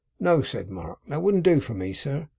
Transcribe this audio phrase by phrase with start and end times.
[0.19, 0.97] 'No,' said Mark.
[1.07, 2.27] 'That wouldn't do for me, sir.